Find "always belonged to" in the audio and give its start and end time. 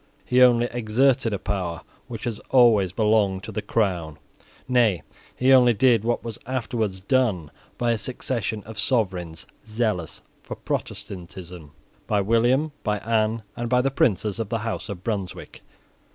2.49-3.51